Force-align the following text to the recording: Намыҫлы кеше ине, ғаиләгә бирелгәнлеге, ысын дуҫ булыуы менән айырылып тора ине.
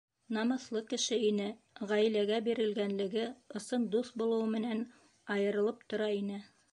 Намыҫлы 0.35 0.79
кеше 0.93 1.17
ине, 1.25 1.49
ғаиләгә 1.91 2.39
бирелгәнлеге, 2.47 3.25
ысын 3.59 3.85
дуҫ 3.97 4.09
булыуы 4.23 4.49
менән 4.55 4.81
айырылып 5.37 5.85
тора 5.93 6.09
ине. 6.23 6.41